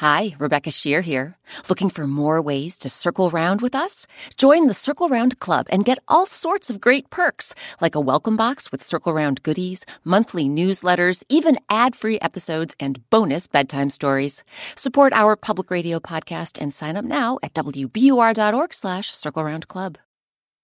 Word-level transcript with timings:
Hi, 0.00 0.34
Rebecca 0.38 0.70
Sheir 0.70 1.02
here. 1.02 1.36
Looking 1.68 1.90
for 1.90 2.06
more 2.06 2.40
ways 2.40 2.78
to 2.78 2.88
circle 2.88 3.28
round 3.28 3.60
with 3.60 3.74
us? 3.74 4.06
Join 4.38 4.66
the 4.66 4.72
Circle 4.72 5.10
Round 5.10 5.38
Club 5.40 5.66
and 5.70 5.84
get 5.84 5.98
all 6.08 6.24
sorts 6.24 6.70
of 6.70 6.80
great 6.80 7.10
perks, 7.10 7.54
like 7.82 7.94
a 7.94 8.00
welcome 8.00 8.34
box 8.34 8.72
with 8.72 8.82
Circle 8.82 9.12
Round 9.12 9.42
goodies, 9.42 9.84
monthly 10.02 10.48
newsletters, 10.48 11.22
even 11.28 11.58
ad-free 11.68 12.18
episodes, 12.20 12.74
and 12.80 13.10
bonus 13.10 13.46
bedtime 13.46 13.90
stories. 13.90 14.42
Support 14.74 15.12
our 15.12 15.36
public 15.36 15.70
radio 15.70 16.00
podcast 16.00 16.56
and 16.58 16.72
sign 16.72 16.96
up 16.96 17.04
now 17.04 17.38
at 17.42 17.52
wbur.org 17.52 18.72
slash 18.72 19.10
Circle 19.10 19.44
Round 19.44 19.68
Club. 19.68 19.98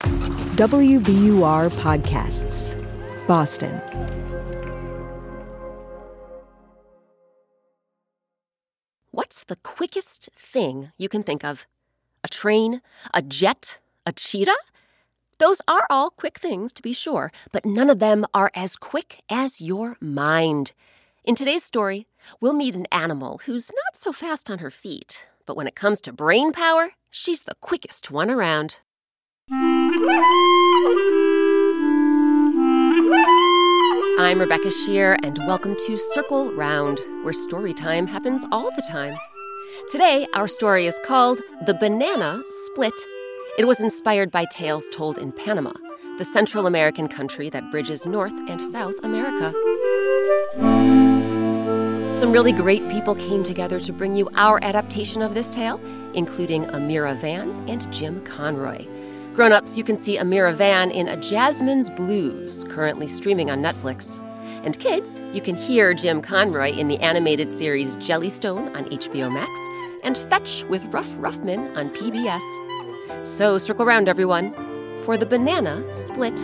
WBUR 0.00 1.71
Podcasts, 1.73 2.75
Boston. 3.27 4.15
What's 9.16 9.44
the 9.44 9.56
quickest 9.56 10.28
thing 10.36 10.92
you 10.98 11.08
can 11.08 11.22
think 11.22 11.43
of? 11.43 11.66
A 12.22 12.29
train? 12.29 12.82
A 13.14 13.22
jet? 13.22 13.79
A 14.04 14.12
cheetah? 14.12 14.58
Those 15.38 15.62
are 15.66 15.86
all 15.88 16.11
quick 16.11 16.38
things, 16.38 16.70
to 16.74 16.82
be 16.82 16.93
sure, 16.93 17.32
but 17.50 17.64
none 17.64 17.88
of 17.88 17.98
them 17.98 18.26
are 18.34 18.50
as 18.54 18.76
quick 18.76 19.22
as 19.30 19.58
your 19.58 19.96
mind. 20.02 20.74
In 21.24 21.34
today's 21.34 21.64
story, 21.64 22.07
we'll 22.43 22.52
meet 22.52 22.74
an 22.74 22.84
animal 22.93 23.40
who's 23.46 23.71
not 23.71 23.96
so 23.96 24.12
fast 24.12 24.50
on 24.50 24.58
her 24.58 24.71
feet, 24.71 25.26
but 25.46 25.57
when 25.57 25.66
it 25.66 25.74
comes 25.74 26.02
to 26.02 26.12
brain 26.12 26.52
power, 26.52 26.90
she's 27.08 27.44
the 27.44 27.57
quickest 27.62 28.10
one 28.10 28.30
around. 28.30 28.80
I'm 34.19 34.41
Rebecca 34.41 34.69
Sheir, 34.69 35.19
and 35.22 35.36
welcome 35.47 35.77
to 35.86 35.98
Circle 35.98 36.55
Round, 36.55 36.98
where 37.22 37.34
story 37.34 37.74
time 37.74 38.06
happens 38.06 38.47
all 38.50 38.70
the 38.70 38.83
time. 38.91 39.14
Today, 39.91 40.27
our 40.33 40.48
story 40.48 40.86
is 40.86 40.98
called 41.05 41.42
The 41.66 41.74
Banana 41.74 42.42
Split. 42.48 42.94
It 43.58 43.66
was 43.66 43.80
inspired 43.80 44.30
by 44.30 44.46
tales 44.50 44.88
told 44.88 45.18
in 45.18 45.32
Panama, 45.32 45.74
the 46.16 46.24
Central 46.24 46.66
American 46.66 47.08
country 47.08 47.50
that 47.50 47.70
bridges 47.70 48.06
North 48.06 48.32
and 48.48 48.58
South 48.58 48.94
America. 49.02 49.52
Some 52.14 52.32
really 52.32 52.52
great 52.52 52.88
people 52.88 53.16
came 53.16 53.42
together 53.42 53.78
to 53.80 53.92
bring 53.92 54.14
you 54.14 54.30
our 54.34 54.58
adaptation 54.64 55.20
of 55.20 55.34
this 55.34 55.50
tale, 55.50 55.78
including 56.14 56.64
Amirah 56.69 57.19
Vann 57.19 57.69
and 57.69 57.92
Jim 57.92 58.24
Conroy. 58.24 58.86
Grown 59.36 59.52
ups, 59.52 59.76
you 59.76 59.84
can 59.84 59.96
see 59.96 60.16
Amirah 60.16 60.54
Vann 60.54 60.90
in 60.90 61.08
A 61.08 61.16
Jazzman's 61.18 61.90
Blues, 61.90 62.64
currently 62.70 63.06
streaming 63.06 63.50
on 63.50 63.60
Netflix. 63.60 64.18
And 64.64 64.78
kids, 64.78 65.20
you 65.34 65.42
can 65.42 65.54
hear 65.54 65.92
Jim 65.92 66.22
Conroy 66.22 66.72
in 66.72 66.88
the 66.88 66.98
animated 67.00 67.52
series 67.52 67.98
Jellystone 67.98 68.74
on 68.74 68.86
HBO 68.86 69.30
Max 69.30 69.60
and 70.02 70.16
Fetch 70.16 70.64
with 70.70 70.86
Ruff 70.86 71.14
Ruffman 71.16 71.76
on 71.76 71.90
PBS. 71.90 73.26
So 73.26 73.58
circle 73.58 73.84
around, 73.84 74.08
everyone, 74.08 74.54
for 75.04 75.18
the 75.18 75.26
banana 75.26 75.84
split. 75.92 76.40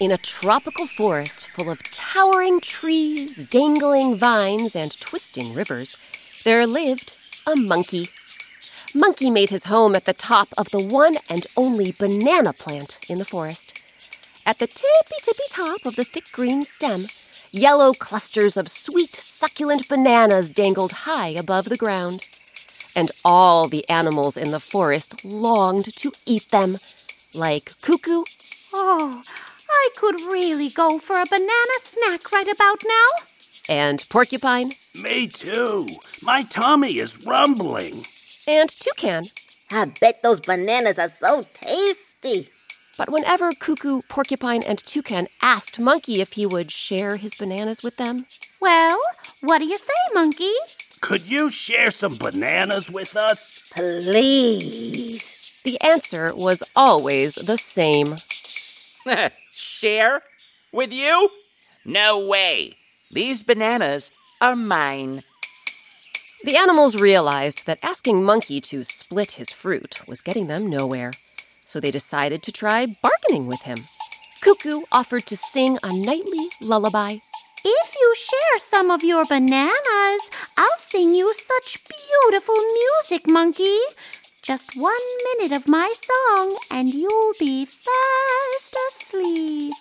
In 0.00 0.12
a 0.12 0.16
tropical 0.16 0.86
forest 0.86 1.48
full 1.48 1.68
of 1.68 1.82
towering 1.82 2.60
trees, 2.60 3.46
dangling 3.46 4.14
vines, 4.16 4.76
and 4.76 4.96
twisting 5.00 5.52
rivers, 5.52 5.98
there 6.44 6.68
lived 6.68 7.18
a 7.44 7.56
monkey. 7.56 8.06
Monkey 8.94 9.28
made 9.28 9.50
his 9.50 9.64
home 9.64 9.96
at 9.96 10.04
the 10.04 10.12
top 10.12 10.50
of 10.56 10.70
the 10.70 10.80
one 10.80 11.16
and 11.28 11.48
only 11.56 11.90
banana 11.90 12.52
plant 12.52 13.00
in 13.08 13.18
the 13.18 13.24
forest. 13.24 13.76
At 14.46 14.60
the 14.60 14.68
tippy 14.68 15.18
tippy 15.20 15.42
top 15.50 15.84
of 15.84 15.96
the 15.96 16.04
thick 16.04 16.30
green 16.30 16.62
stem, 16.62 17.06
yellow 17.50 17.92
clusters 17.92 18.56
of 18.56 18.68
sweet, 18.68 19.10
succulent 19.10 19.88
bananas 19.88 20.52
dangled 20.52 20.92
high 20.92 21.30
above 21.30 21.64
the 21.64 21.76
ground. 21.76 22.24
And 22.94 23.10
all 23.24 23.66
the 23.66 23.88
animals 23.88 24.36
in 24.36 24.52
the 24.52 24.60
forest 24.60 25.24
longed 25.24 25.96
to 25.96 26.12
eat 26.24 26.50
them, 26.50 26.76
like 27.34 27.72
Cuckoo 27.82 28.22
Oh, 28.72 29.22
I 29.70 29.88
could 29.96 30.16
really 30.20 30.68
go 30.70 30.98
for 30.98 31.20
a 31.20 31.24
banana 31.28 31.76
snack 31.82 32.32
right 32.32 32.48
about 32.48 32.82
now. 32.86 33.26
and 33.68 34.04
Porcupine 34.08 34.72
Me 35.02 35.26
too. 35.26 35.86
My 36.22 36.42
tummy 36.44 36.98
is 36.98 37.24
rumbling. 37.26 38.04
and 38.46 38.68
Toucan. 38.70 39.24
I 39.70 39.84
bet 40.00 40.22
those 40.22 40.40
bananas 40.40 40.98
are 40.98 41.10
so 41.10 41.42
tasty. 41.54 42.48
But 42.96 43.10
whenever 43.10 43.52
Cuckoo, 43.52 44.00
Porcupine, 44.08 44.62
and 44.64 44.78
Toucan 44.78 45.28
asked 45.40 45.78
Monkey 45.78 46.20
if 46.20 46.32
he 46.32 46.46
would 46.46 46.72
share 46.72 47.16
his 47.16 47.34
bananas 47.34 47.82
with 47.82 47.96
them, 47.96 48.26
Well, 48.60 48.98
what 49.40 49.58
do 49.60 49.66
you 49.66 49.78
say, 49.78 49.92
monkey? 50.14 50.52
Could 51.00 51.28
you 51.30 51.50
share 51.52 51.92
some 51.92 52.16
bananas 52.16 52.90
with 52.90 53.14
us? 53.16 53.70
Please. 53.72 55.60
the 55.64 55.80
answer 55.80 56.34
was 56.34 56.62
always 56.74 57.36
the 57.36 57.56
same. 57.56 58.16
Share? 59.78 60.22
With 60.72 60.92
you? 60.92 61.30
No 61.84 62.18
way. 62.18 62.74
These 63.12 63.44
bananas 63.44 64.10
are 64.40 64.56
mine. 64.56 65.22
The 66.42 66.56
animals 66.56 67.00
realized 67.00 67.64
that 67.66 67.78
asking 67.80 68.24
Monkey 68.24 68.60
to 68.62 68.82
split 68.82 69.38
his 69.38 69.52
fruit 69.52 70.00
was 70.08 70.20
getting 70.20 70.48
them 70.48 70.66
nowhere, 70.68 71.12
so 71.64 71.78
they 71.78 71.92
decided 71.92 72.42
to 72.42 72.50
try 72.50 72.86
bargaining 72.86 73.46
with 73.46 73.62
him. 73.62 73.78
Cuckoo 74.40 74.80
offered 74.90 75.26
to 75.26 75.36
sing 75.36 75.78
a 75.84 75.96
nightly 75.96 76.48
lullaby. 76.60 77.18
If 77.64 77.94
you 78.00 78.14
share 78.16 78.58
some 78.58 78.90
of 78.90 79.04
your 79.04 79.26
bananas, 79.26 80.22
I'll 80.56 80.78
sing 80.78 81.14
you 81.14 81.32
such 81.34 81.84
beautiful 81.86 82.56
music, 82.56 83.30
monkey. 83.30 83.78
Just 84.42 84.76
one 84.76 85.06
minute 85.34 85.54
of 85.54 85.68
my 85.68 85.92
song, 85.94 86.58
and 86.68 86.92
you'll 86.92 87.34
be 87.38 87.64
fast 87.64 88.57
asleep. 89.20 89.74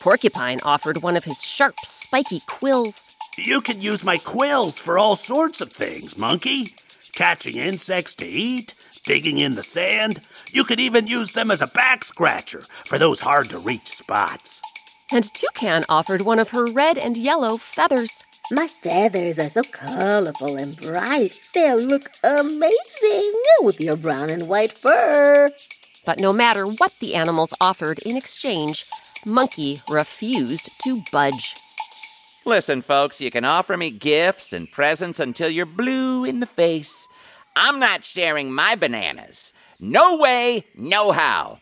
Porcupine 0.00 0.60
offered 0.64 1.02
one 1.02 1.16
of 1.16 1.24
his 1.24 1.42
sharp, 1.42 1.74
spiky 1.84 2.40
quills. 2.46 3.16
You 3.36 3.60
can 3.60 3.80
use 3.80 4.04
my 4.04 4.18
quills 4.18 4.78
for 4.78 4.98
all 4.98 5.16
sorts 5.16 5.60
of 5.60 5.72
things, 5.72 6.16
monkey. 6.16 6.68
Catching 7.12 7.56
insects 7.56 8.14
to 8.16 8.26
eat, 8.26 8.74
digging 9.04 9.38
in 9.38 9.54
the 9.54 9.62
sand. 9.62 10.20
You 10.52 10.64
could 10.64 10.80
even 10.80 11.06
use 11.06 11.32
them 11.32 11.50
as 11.50 11.62
a 11.62 11.66
back 11.66 12.04
scratcher 12.04 12.60
for 12.60 12.98
those 12.98 13.20
hard 13.20 13.48
to 13.50 13.58
reach 13.58 13.86
spots. 13.86 14.60
And 15.10 15.32
Toucan 15.32 15.84
offered 15.88 16.22
one 16.22 16.38
of 16.38 16.50
her 16.50 16.66
red 16.66 16.98
and 16.98 17.16
yellow 17.16 17.56
feathers. 17.56 18.24
My 18.50 18.68
feathers 18.68 19.38
are 19.38 19.48
so 19.48 19.62
colorful 19.62 20.56
and 20.56 20.76
bright. 20.76 21.40
They'll 21.54 21.80
look 21.80 22.10
amazing 22.22 23.32
with 23.60 23.80
your 23.80 23.96
brown 23.96 24.30
and 24.30 24.46
white 24.48 24.72
fur. 24.72 25.50
But 26.06 26.20
no 26.20 26.32
matter 26.32 26.64
what 26.64 26.92
the 27.00 27.16
animals 27.16 27.52
offered 27.60 27.98
in 27.98 28.16
exchange, 28.16 28.86
Monkey 29.26 29.80
refused 29.90 30.70
to 30.84 31.02
budge. 31.10 31.56
Listen, 32.44 32.80
folks, 32.80 33.20
you 33.20 33.32
can 33.32 33.44
offer 33.44 33.76
me 33.76 33.90
gifts 33.90 34.52
and 34.52 34.70
presents 34.70 35.18
until 35.18 35.50
you're 35.50 35.66
blue 35.66 36.24
in 36.24 36.38
the 36.38 36.46
face. 36.46 37.08
I'm 37.56 37.80
not 37.80 38.04
sharing 38.04 38.52
my 38.52 38.76
bananas. 38.76 39.52
No 39.80 40.16
way, 40.16 40.64
no 40.76 41.10
how. 41.10 41.58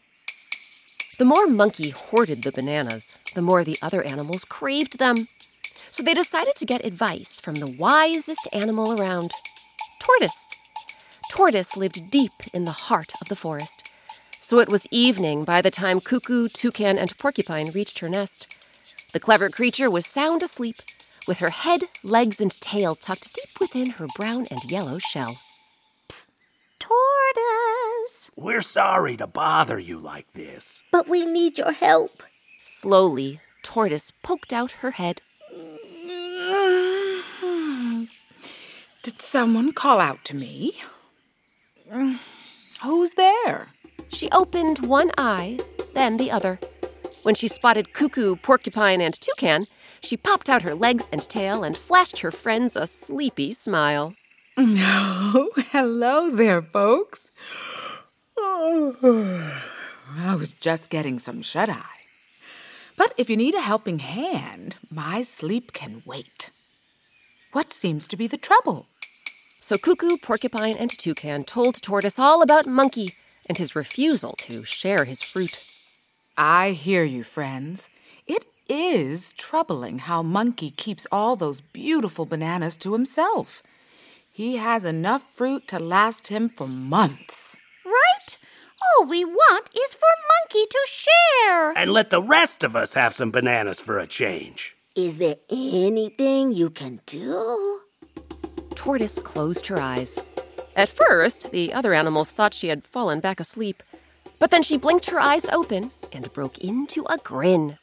The 1.19 1.25
more 1.25 1.47
Monkey 1.47 1.91
hoarded 1.91 2.43
the 2.43 2.53
bananas, 2.53 3.15
the 3.35 3.41
more 3.41 3.65
the 3.65 3.79
other 3.81 4.03
animals 4.03 4.45
craved 4.45 4.99
them. 4.99 5.29
So 5.91 6.03
they 6.03 6.13
decided 6.13 6.55
to 6.57 6.67
get 6.67 6.85
advice 6.85 7.41
from 7.41 7.55
the 7.55 7.71
wisest 7.79 8.47
animal 8.53 9.01
around 9.01 9.31
Tortoise. 10.01 10.51
Tortoise 11.31 11.77
lived 11.79 12.11
deep 12.11 12.33
in 12.53 12.67
the 12.67 12.73
heart 12.73 13.13
of 13.23 13.29
the 13.29 13.37
forest. 13.37 13.89
So 14.47 14.59
it 14.59 14.69
was 14.69 14.87
evening 14.91 15.45
by 15.45 15.63
the 15.63 15.71
time 15.71 16.01
Cuckoo, 16.01 16.49
Toucan, 16.49 16.99
and 16.99 17.17
Porcupine 17.17 17.71
reached 17.71 18.01
her 18.01 18.11
nest. 18.11 18.55
The 19.15 19.19
clever 19.19 19.49
creature 19.49 19.91
was 19.91 20.07
sound 20.07 20.43
asleep, 20.43 20.77
with 21.27 21.39
her 21.39 21.49
head, 21.49 21.85
legs, 22.03 22.43
and 22.43 22.51
tail 22.51 22.95
tucked 22.95 23.35
deep 23.35 23.59
within 23.59 23.93
her 23.93 24.07
brown 24.15 24.45
and 24.51 24.71
yellow 24.71 24.99
shell. 24.99 25.39
Tortoise. 26.79 28.31
We're 28.37 28.61
sorry 28.61 29.17
to 29.17 29.27
bother 29.27 29.79
you 29.79 29.99
like 29.99 30.31
this. 30.35 30.83
But 30.93 31.09
we 31.09 31.25
need 31.25 31.57
your 31.57 31.73
help. 31.73 32.23
Slowly, 32.61 33.41
Tortoise 33.63 34.11
poked 34.11 34.53
out 34.53 34.73
her 34.83 34.91
head. 34.91 35.23
Did 39.03 39.23
someone 39.23 39.73
call 39.73 40.01
out 40.01 40.23
to 40.27 40.37
me? 40.37 40.83
Who's 42.83 43.15
there? 43.15 43.69
She 44.15 44.31
opened 44.31 44.87
one 44.87 45.11
eye, 45.19 45.59
then 45.93 46.19
the 46.19 46.31
other. 46.31 46.61
When 47.25 47.35
she 47.35 47.49
spotted 47.49 47.93
Cuckoo, 47.93 48.37
Porcupine, 48.37 49.01
and 49.01 49.13
Toucan, 49.13 49.67
she 50.01 50.17
popped 50.17 50.49
out 50.49 50.63
her 50.63 50.75
legs 50.75 51.09
and 51.13 51.21
tail 51.29 51.65
and 51.65 51.77
flashed 51.77 52.21
her 52.21 52.31
friends 52.31 52.77
a 52.77 52.87
sleepy 52.87 53.51
smile. 53.51 54.15
Oh, 54.57 55.51
hello 55.73 56.31
there, 56.31 56.63
folks. 56.63 57.33
I 58.39 60.37
was 60.39 60.53
just 60.53 60.91
getting 60.91 61.19
some 61.19 61.43
shut 61.43 61.69
eye. 61.69 61.83
But 62.97 63.15
if 63.17 63.29
you 63.29 63.37
need 63.37 63.57
a 63.57 63.61
helping 63.61 63.99
hand, 63.99 64.77
my 64.93 65.23
sleep 65.23 65.73
can 65.73 66.03
wait. 66.07 66.51
What 67.51 67.73
seems 67.73 68.07
to 68.07 68.17
be 68.17 68.29
the 68.29 68.39
trouble? 68.39 68.87
So 69.59 69.77
Cuckoo, 69.77 70.19
Porcupine, 70.19 70.77
and 70.79 70.97
Toucan 70.97 71.43
told 71.43 71.83
Tortoise 71.83 72.21
all 72.21 72.43
about 72.43 72.69
Monkey 72.69 73.09
and 73.49 73.59
his 73.59 73.77
refusal 73.77 74.35
to 74.39 74.65
share 74.65 75.05
his 75.05 75.23
fruit. 75.23 75.71
I 76.37 76.71
hear 76.71 77.05
you, 77.05 77.23
friends. 77.23 77.89
It 78.27 78.47
is 78.69 79.33
troubling 79.35 80.01
how 80.01 80.23
Monkey 80.23 80.71
keeps 80.71 81.07
all 81.13 81.37
those 81.37 81.61
beautiful 81.61 82.25
bananas 82.27 82.77
to 82.77 82.93
himself. 82.93 83.63
He 84.33 84.57
has 84.57 84.85
enough 84.85 85.23
fruit 85.23 85.69
to 85.69 85.79
last 85.79 86.29
him 86.29 86.49
for 86.49 86.67
months. 86.67 87.57
Right? 87.85 88.39
All 88.99 89.07
we 89.07 89.25
want 89.25 89.69
is 89.75 89.95
for 89.95 90.09
Monkey 90.43 90.67
to 90.69 90.87
share. 90.87 91.73
And 91.77 91.93
let 91.93 92.11
the 92.11 92.23
rest 92.23 92.65
of 92.65 92.75
us 92.75 92.95
have 92.95 93.15
some 93.15 93.31
bananas 93.31 93.81
for 93.81 93.99
a 93.99 94.07
change. 94.07 94.77
Is 94.97 95.19
there 95.19 95.37
anything 95.51 96.53
you 96.53 96.71
can 96.71 97.01
do? 97.07 97.81
Tortoise 98.75 99.19
closed 99.19 99.67
her 99.69 99.81
eyes. 99.81 100.19
At 100.77 100.89
first, 100.89 101.53
the 101.53 101.73
other 101.73 101.95
animals 101.95 102.31
thought 102.31 102.55
she 102.55 102.69
had 102.69 102.85
fallen 102.85 103.21
back 103.21 103.39
asleep, 103.39 103.83
but 104.39 104.51
then 104.51 104.63
she 104.63 104.77
blinked 104.77 105.07
her 105.07 105.21
eyes 105.21 105.49
open 105.51 105.93
and 106.13 106.33
broke 106.33 106.59
into 106.59 107.05
a 107.09 107.19
grin. 107.19 107.79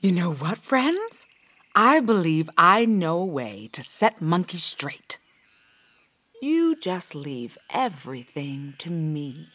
You 0.00 0.12
know 0.12 0.32
what, 0.32 0.58
friends? 0.58 1.26
I 1.74 2.00
believe 2.00 2.50
I 2.58 2.84
know 2.84 3.18
a 3.18 3.24
way 3.24 3.70
to 3.72 3.82
set 3.82 4.20
Monkey 4.20 4.58
straight. 4.58 5.18
You 6.42 6.74
just 6.74 7.14
leave 7.14 7.56
everything 7.70 8.74
to 8.78 8.90
me. 8.90 9.46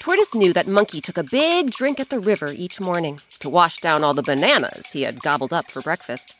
Tortoise 0.00 0.34
knew 0.34 0.52
that 0.52 0.66
Monkey 0.66 1.00
took 1.00 1.16
a 1.16 1.22
big 1.22 1.70
drink 1.70 2.00
at 2.00 2.08
the 2.08 2.18
river 2.18 2.52
each 2.56 2.80
morning 2.80 3.20
to 3.38 3.48
wash 3.48 3.78
down 3.78 4.02
all 4.02 4.14
the 4.14 4.22
bananas 4.22 4.90
he 4.90 5.02
had 5.02 5.20
gobbled 5.20 5.52
up 5.52 5.70
for 5.70 5.80
breakfast. 5.80 6.34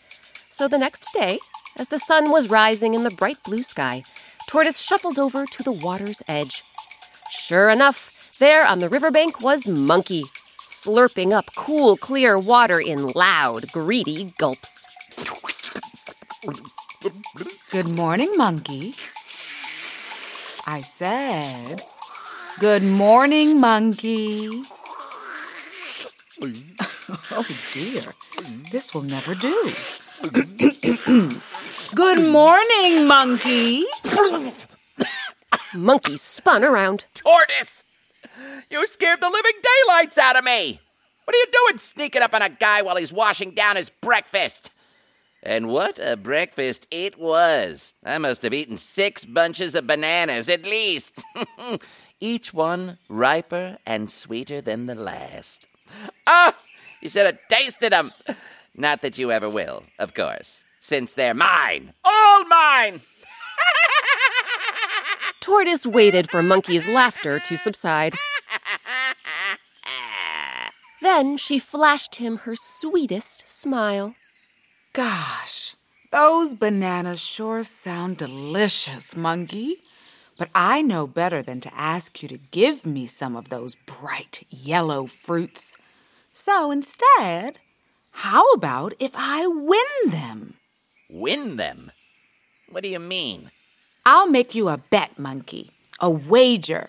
So 0.53 0.67
the 0.67 0.79
next 0.79 1.09
day, 1.15 1.39
as 1.79 1.87
the 1.87 1.99
sun 1.99 2.33
was 2.33 2.51
rising 2.51 2.95
in 2.95 3.05
the 3.05 3.11
bright 3.11 3.39
blue 3.45 3.63
sky, 3.63 4.03
Tortoise 4.53 4.83
shuffled 4.83 5.19
over 5.19 5.47
to 5.47 5.63
the 5.63 5.73
water's 5.73 6.23
edge. 6.29 6.63
Sure 7.31 7.71
enough, 7.71 8.37
there 8.39 8.67
on 8.67 8.81
the 8.81 8.89
riverbank 8.91 9.41
was 9.41 9.67
Monkey, 9.67 10.25
slurping 10.61 11.33
up 11.33 11.47
cool, 11.57 11.97
clear 11.97 12.39
water 12.39 12.79
in 12.79 13.07
loud, 13.07 13.73
greedy 13.73 14.35
gulps. 14.37 14.87
Good 17.71 17.89
morning, 17.89 18.31
Monkey. 18.37 18.93
I 20.67 20.83
said, 20.83 21.81
Good 22.61 22.83
morning, 22.83 23.59
Monkey. 23.59 24.49
oh 26.43 27.47
dear, 27.73 28.03
this 28.71 28.93
will 28.93 29.01
never 29.01 29.35
do. 29.35 29.73
Good 31.95 32.27
morning, 32.31 33.07
Monkey. 33.07 33.85
Monkey 35.75 36.17
spun 36.17 36.65
around. 36.65 37.05
Tortoise! 37.13 37.85
You 38.71 38.87
scared 38.87 39.21
the 39.21 39.29
living 39.29 39.61
daylights 39.63 40.17
out 40.17 40.39
of 40.39 40.45
me! 40.45 40.81
What 41.25 41.37
are 41.37 41.39
you 41.39 41.47
doing 41.53 41.79
sneaking 41.79 42.23
up 42.23 42.33
on 42.33 42.41
a 42.41 42.49
guy 42.49 42.81
while 42.81 42.97
he's 42.97 43.13
washing 43.13 43.51
down 43.51 43.77
his 43.77 43.91
breakfast? 43.91 44.71
And 45.43 45.69
what 45.69 45.99
a 45.99 46.17
breakfast 46.17 46.87
it 46.91 47.19
was! 47.19 47.93
I 48.03 48.17
must 48.17 48.41
have 48.43 48.55
eaten 48.55 48.79
six 48.79 49.27
bunches 49.27 49.75
of 49.75 49.87
bananas 49.87 50.49
at 50.49 50.65
least. 50.65 51.23
Each 52.21 52.55
one 52.55 52.97
riper 53.11 53.77
and 53.85 54.11
sweeter 54.11 54.63
than 54.63 54.87
the 54.87 54.95
last. 54.95 55.67
Ah! 56.27 56.57
You 57.03 57.11
should 57.11 57.27
have 57.27 57.39
tasted 57.49 57.93
them! 57.93 58.13
Not 58.75 59.03
that 59.03 59.19
you 59.19 59.31
ever 59.31 59.51
will, 59.51 59.85
of 59.99 60.15
course, 60.15 60.65
since 60.83 61.15
they're 61.15 61.33
mine. 61.33 61.95
All 62.05 62.45
mine! 62.45 63.01
Tortoise 65.41 65.87
waited 65.87 66.29
for 66.29 66.43
Monkey's 66.43 66.87
laughter 66.87 67.39
to 67.39 67.57
subside. 67.57 68.15
Then 71.01 71.37
she 71.37 71.59
flashed 71.59 72.17
him 72.17 72.37
her 72.39 72.55
sweetest 72.55 73.49
smile. 73.49 74.15
Gosh, 74.93 75.75
those 76.13 76.55
bananas 76.55 77.21
sure 77.21 77.65
sound 77.65 78.19
delicious, 78.19 79.17
Monkey. 79.17 79.79
But 80.39 80.49
I 80.55 80.81
know 80.81 81.09
better 81.09 81.43
than 81.43 81.61
to 81.63 81.75
ask 81.75 82.23
you 82.23 82.29
to 82.29 82.39
give 82.53 82.87
me 82.87 83.07
some 83.07 83.35
of 83.35 83.49
those 83.49 83.75
bright 83.75 84.47
yellow 84.49 85.07
fruits. 85.07 85.77
So 86.33 86.71
instead, 86.71 87.59
how 88.13 88.53
about 88.53 88.95
if 89.01 89.11
I 89.17 89.47
win 89.49 89.91
them? 90.07 90.55
Win 91.13 91.59
them? 91.59 91.93
What 92.71 92.83
do 92.83 92.89
you 92.89 92.99
mean? 92.99 93.51
I'll 94.07 94.27
make 94.27 94.55
you 94.55 94.71
a 94.71 94.79
bet, 94.79 95.19
Monkey. 95.19 95.71
A 96.01 96.09
wager. 96.11 96.89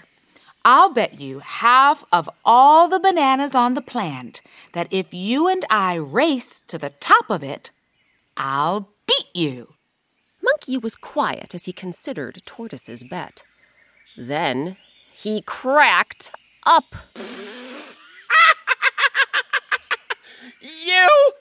I'll 0.63 0.93
bet 0.93 1.19
you 1.19 1.39
half 1.39 2.05
of 2.09 2.29
all 2.45 2.87
the 2.87 3.01
bananas 3.01 3.53
on 3.53 3.73
the 3.73 3.81
plant 3.81 4.39
that 4.71 4.87
if 4.91 5.13
you 5.13 5.49
and 5.49 5.65
I 5.69 5.95
race 5.95 6.61
to 6.67 6.77
the 6.77 6.91
top 7.01 7.29
of 7.29 7.43
it, 7.43 7.71
I'll 8.37 8.87
beat 9.05 9.27
you. 9.33 9.73
Monkey 10.41 10.77
was 10.77 10.95
quiet 10.95 11.53
as 11.53 11.65
he 11.65 11.73
considered 11.73 12.41
Tortoise's 12.45 13.03
bet. 13.03 13.43
Then 14.15 14.77
he 15.11 15.41
cracked 15.41 16.31
up. 16.65 16.95
You 20.61 21.33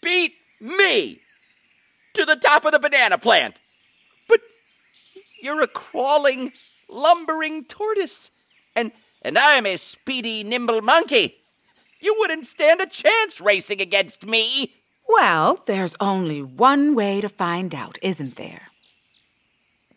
beat 0.00 0.32
me 0.60 1.20
to 2.18 2.24
the 2.24 2.36
top 2.36 2.64
of 2.64 2.72
the 2.72 2.80
banana 2.80 3.16
plant. 3.16 3.60
But 4.28 4.40
you're 5.40 5.62
a 5.62 5.68
crawling, 5.68 6.52
lumbering 6.88 7.64
tortoise, 7.64 8.30
and 8.74 8.90
and 9.22 9.38
I'm 9.38 9.66
a 9.66 9.76
speedy, 9.76 10.44
nimble 10.44 10.82
monkey. 10.82 11.36
You 12.00 12.16
wouldn't 12.18 12.46
stand 12.46 12.80
a 12.80 12.86
chance 12.86 13.40
racing 13.40 13.80
against 13.80 14.24
me. 14.26 14.74
Well, 15.08 15.60
there's 15.66 15.96
only 16.00 16.42
one 16.42 16.94
way 16.94 17.20
to 17.20 17.28
find 17.28 17.74
out, 17.74 17.98
isn't 18.02 18.36
there? 18.36 18.68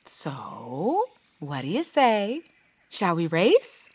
So, 0.06 1.04
what 1.40 1.62
do 1.62 1.68
you 1.68 1.84
say? 1.84 2.42
Shall 2.90 3.16
we 3.16 3.28
race? 3.28 3.90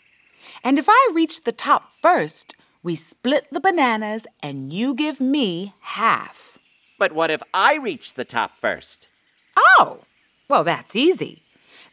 And 0.63 0.79
if 0.79 0.87
I 0.89 1.11
reach 1.15 1.45
the 1.45 1.53
top 1.53 1.91
first, 2.03 2.55
we 2.83 2.95
split 2.95 3.49
the 3.51 3.61
bananas 3.61 4.27
and 4.43 4.73
you 4.73 4.95
give 4.95 5.21
me 5.21 5.75
half. 5.81 6.56
But 6.99 7.13
what 7.13 7.31
if 7.31 7.43
I 7.53 7.77
reach 7.77 8.15
the 8.15 8.25
top 8.25 8.53
first? 8.61 9.09
Oh, 9.57 10.01
well, 10.49 10.65
that's 10.65 10.97
easy. 10.97 11.43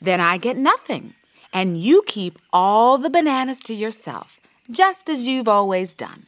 Then 0.02 0.20
I 0.20 0.38
get 0.38 0.58
nothing, 0.58 1.14
and 1.54 1.78
you 1.78 2.04
keep 2.06 2.38
all 2.52 2.98
the 2.98 3.10
bananas 3.10 3.60
to 3.62 3.74
yourself, 3.74 4.40
just 4.70 5.10
as 5.10 5.28
you've 5.28 5.48
always 5.48 5.94
done. 5.94 6.26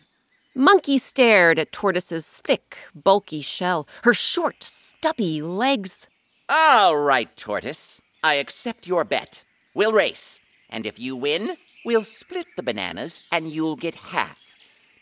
Monkey 0.56 0.98
stared 0.98 1.60
at 1.60 1.74
Tortoise's 1.74 2.38
thick, 2.38 2.78
bulky 2.96 3.42
shell, 3.42 3.88
her 4.04 4.14
short, 4.14 4.64
stubby 4.64 5.42
legs. 5.42 6.08
All 6.48 6.98
right, 6.98 7.36
Tortoise. 7.36 8.02
I 8.24 8.36
accept 8.36 8.88
your 8.88 9.04
bet. 9.04 9.44
We'll 9.74 9.92
race. 9.92 10.40
And 10.70 10.86
if 10.86 11.00
you 11.00 11.16
win, 11.16 11.58
we'll 11.84 12.04
split 12.04 12.48
the 12.56 12.64
bananas 12.64 13.20
and 13.32 13.50
you'll 13.50 13.76
get 13.76 13.96
half. 13.96 14.40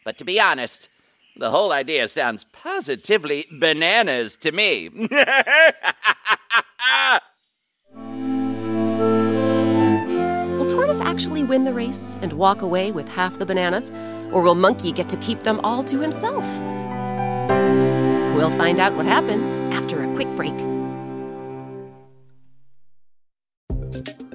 But 0.04 0.18
to 0.18 0.26
be 0.26 0.40
honest, 0.40 0.90
the 1.38 1.50
whole 1.50 1.72
idea 1.72 2.08
sounds 2.08 2.44
positively 2.46 3.48
bananas 3.52 4.36
to 4.38 4.52
me. 4.52 4.90
Will 10.58 10.66
Tortoise 10.66 11.02
actually 11.02 11.44
win 11.44 11.66
the 11.66 11.74
race 11.74 12.18
and 12.22 12.34
walk 12.34 12.62
away 12.62 12.92
with 12.92 13.10
half 13.10 13.38
the 13.40 13.46
bananas? 13.46 13.92
Or 14.32 14.42
will 14.42 14.56
Monkey 14.56 14.92
get 14.92 15.10
to 15.10 15.18
keep 15.18 15.42
them 15.44 15.60
all 15.64 15.84
to 15.84 16.00
himself? 16.00 16.46
We'll 18.36 18.52
find 18.52 18.80
out 18.80 18.96
what 18.96 19.06
happens 19.06 19.60
after 19.76 20.04
a 20.04 20.14
quick 20.16 20.34
break. 20.36 20.73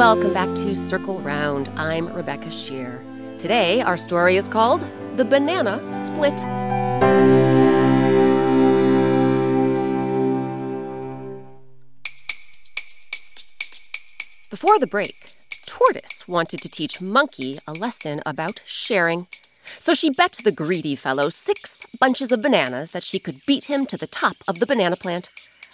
Welcome 0.00 0.32
back 0.32 0.54
to 0.54 0.74
Circle 0.74 1.20
Round. 1.20 1.70
I'm 1.76 2.10
Rebecca 2.14 2.46
Sheir. 2.46 3.04
Today, 3.38 3.82
our 3.82 3.98
story 3.98 4.36
is 4.36 4.48
called 4.48 4.80
The 5.16 5.26
Banana 5.26 5.76
Split. 5.92 6.36
Before 14.48 14.78
the 14.78 14.86
break, 14.86 15.34
Tortoise 15.66 16.26
wanted 16.26 16.62
to 16.62 16.70
teach 16.70 17.02
Monkey 17.02 17.58
a 17.66 17.74
lesson 17.74 18.22
about 18.24 18.62
sharing. 18.64 19.26
So 19.64 19.92
she 19.92 20.08
bet 20.08 20.40
the 20.42 20.50
greedy 20.50 20.96
fellow 20.96 21.28
six 21.28 21.84
bunches 22.00 22.32
of 22.32 22.40
bananas 22.40 22.92
that 22.92 23.04
she 23.04 23.18
could 23.18 23.44
beat 23.44 23.64
him 23.64 23.84
to 23.84 23.98
the 23.98 24.06
top 24.06 24.36
of 24.48 24.60
the 24.60 24.66
banana 24.66 24.96
plant. 24.96 25.28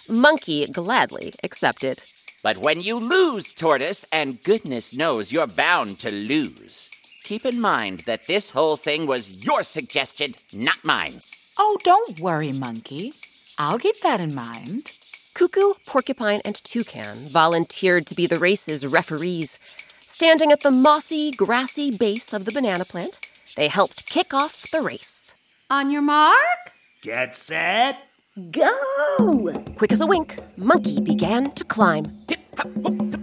Monkey 0.09 0.67
gladly 0.67 1.33
accepted. 1.43 2.01
But 2.43 2.57
when 2.57 2.81
you 2.81 2.99
lose, 2.99 3.53
Tortoise, 3.53 4.05
and 4.11 4.43
goodness 4.43 4.95
knows 4.95 5.31
you're 5.31 5.47
bound 5.47 5.99
to 5.99 6.11
lose, 6.11 6.89
keep 7.23 7.45
in 7.45 7.59
mind 7.59 8.01
that 8.01 8.27
this 8.27 8.51
whole 8.51 8.77
thing 8.77 9.07
was 9.07 9.45
your 9.45 9.63
suggestion, 9.63 10.35
not 10.53 10.83
mine. 10.83 11.19
Oh, 11.57 11.77
don't 11.83 12.19
worry, 12.19 12.51
Monkey. 12.51 13.13
I'll 13.57 13.79
keep 13.79 13.99
that 14.01 14.21
in 14.21 14.35
mind. 14.35 14.91
Cuckoo, 15.33 15.73
Porcupine, 15.85 16.41
and 16.45 16.55
Toucan 16.63 17.17
volunteered 17.29 18.05
to 18.07 18.15
be 18.15 18.27
the 18.27 18.39
race's 18.39 18.85
referees. 18.85 19.59
Standing 20.01 20.51
at 20.51 20.61
the 20.61 20.71
mossy, 20.71 21.31
grassy 21.31 21.89
base 21.91 22.33
of 22.33 22.45
the 22.45 22.51
banana 22.51 22.85
plant, 22.85 23.19
they 23.55 23.67
helped 23.67 24.05
kick 24.07 24.33
off 24.33 24.69
the 24.71 24.81
race. 24.81 25.33
On 25.69 25.91
your 25.91 26.01
mark? 26.01 26.73
Get 27.01 27.35
set. 27.35 28.06
Go! 28.51 29.63
Quick 29.75 29.91
as 29.91 29.99
a 29.99 30.05
wink, 30.05 30.37
Monkey 30.57 31.01
began 31.01 31.49
to 31.53 31.63
climb. 31.63 32.05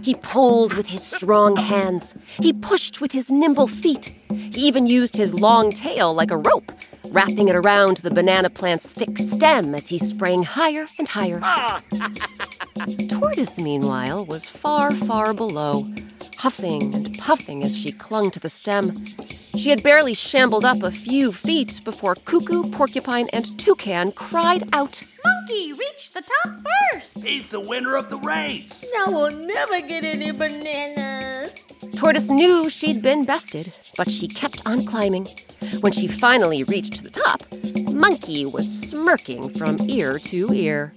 He 0.01 0.15
pulled 0.15 0.73
with 0.73 0.87
his 0.87 1.03
strong 1.03 1.55
hands. 1.55 2.15
He 2.25 2.51
pushed 2.51 2.99
with 2.99 3.13
his 3.13 3.31
nimble 3.31 3.67
feet. 3.67 4.13
He 4.29 4.67
even 4.67 4.87
used 4.87 5.15
his 5.15 5.33
long 5.33 5.71
tail 5.71 6.13
like 6.13 6.31
a 6.31 6.37
rope, 6.37 6.69
wrapping 7.11 7.47
it 7.47 7.55
around 7.55 7.97
the 7.97 8.11
banana 8.11 8.49
plant's 8.49 8.89
thick 8.89 9.17
stem 9.17 9.73
as 9.73 9.87
he 9.87 9.97
sprang 9.97 10.43
higher 10.43 10.85
and 10.99 11.07
higher. 11.07 11.39
Tortoise, 13.09 13.57
meanwhile, 13.57 14.25
was 14.25 14.45
far, 14.45 14.91
far 14.91 15.33
below, 15.33 15.87
huffing 16.37 16.93
and 16.93 17.17
puffing 17.17 17.63
as 17.63 17.77
she 17.77 17.93
clung 17.93 18.31
to 18.31 18.39
the 18.41 18.49
stem. 18.49 19.05
She 19.57 19.69
had 19.69 19.83
barely 19.83 20.13
shambled 20.13 20.65
up 20.65 20.83
a 20.83 20.91
few 20.91 21.31
feet 21.31 21.81
before 21.83 22.15
Cuckoo, 22.15 22.63
Porcupine, 22.71 23.27
and 23.33 23.57
Toucan 23.57 24.11
cried 24.11 24.63
out. 24.73 25.03
Monkey, 25.23 25.73
reach 25.73 26.11
the 26.11 26.21
top 26.21 26.55
first. 26.91 27.23
He's 27.23 27.49
the 27.49 27.59
winner 27.59 27.95
of 27.95 28.09
the 28.09 28.17
race. 28.17 28.85
Now 28.93 29.11
we'll 29.11 29.31
never 29.31 29.81
get 29.81 30.03
any 30.03 30.31
bananas. 30.31 31.55
Tortoise 31.95 32.29
knew 32.29 32.69
she'd 32.69 33.01
been 33.01 33.25
bested, 33.25 33.73
but 33.97 34.11
she 34.11 34.27
kept 34.27 34.61
on 34.65 34.85
climbing. 34.85 35.27
When 35.81 35.93
she 35.93 36.07
finally 36.07 36.63
reached 36.63 37.03
the 37.03 37.09
top, 37.09 37.41
Monkey 37.91 38.45
was 38.45 38.89
smirking 38.89 39.49
from 39.49 39.77
ear 39.89 40.19
to 40.19 40.53
ear. 40.53 40.93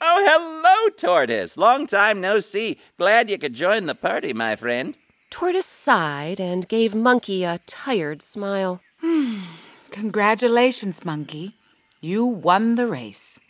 Oh, 0.00 0.24
hello, 0.28 0.88
Tortoise. 0.96 1.56
Long 1.56 1.86
time 1.86 2.20
no 2.20 2.40
see. 2.40 2.76
Glad 2.98 3.30
you 3.30 3.38
could 3.38 3.54
join 3.54 3.86
the 3.86 3.94
party, 3.94 4.32
my 4.32 4.56
friend. 4.56 4.96
Tortoise 5.32 5.64
sighed 5.64 6.38
and 6.38 6.68
gave 6.68 6.94
Monkey 6.94 7.42
a 7.42 7.58
tired 7.66 8.20
smile. 8.20 8.82
Hmm. 9.00 9.38
Congratulations, 9.90 11.06
Monkey. 11.06 11.54
You 12.02 12.26
won 12.26 12.74
the 12.74 12.86
race. 12.86 13.40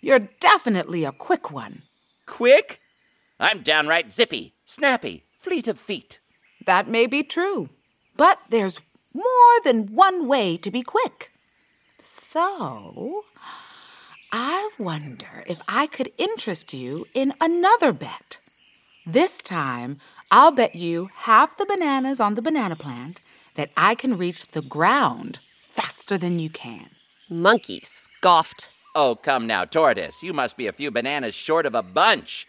You're 0.00 0.28
definitely 0.40 1.04
a 1.04 1.12
quick 1.12 1.52
one. 1.52 1.82
Quick? 2.26 2.80
I'm 3.38 3.62
downright 3.62 4.10
zippy, 4.10 4.52
snappy, 4.66 5.22
fleet 5.40 5.68
of 5.68 5.78
feet. 5.78 6.18
That 6.66 6.88
may 6.88 7.06
be 7.06 7.22
true, 7.22 7.68
but 8.16 8.40
there's 8.50 8.80
more 9.14 9.62
than 9.62 9.94
one 9.94 10.26
way 10.26 10.56
to 10.56 10.72
be 10.72 10.82
quick. 10.82 11.30
So, 11.98 13.22
I 14.32 14.70
wonder 14.76 15.44
if 15.46 15.60
I 15.68 15.86
could 15.86 16.10
interest 16.18 16.74
you 16.74 17.06
in 17.14 17.32
another 17.40 17.92
bet. 17.92 18.38
This 19.06 19.38
time, 19.38 20.00
I'll 20.30 20.52
bet 20.52 20.74
you 20.74 21.08
half 21.14 21.56
the 21.56 21.64
bananas 21.64 22.20
on 22.20 22.34
the 22.34 22.42
banana 22.42 22.76
plant 22.76 23.22
that 23.54 23.70
I 23.76 23.94
can 23.94 24.18
reach 24.18 24.48
the 24.48 24.60
ground 24.60 25.38
faster 25.56 26.18
than 26.18 26.38
you 26.38 26.50
can. 26.50 26.90
Monkey 27.30 27.80
scoffed. 27.82 28.68
Oh, 28.94 29.14
come 29.14 29.46
now, 29.46 29.64
Tortoise. 29.64 30.22
You 30.22 30.34
must 30.34 30.58
be 30.58 30.66
a 30.66 30.72
few 30.72 30.90
bananas 30.90 31.34
short 31.34 31.64
of 31.64 31.74
a 31.74 31.82
bunch. 31.82 32.46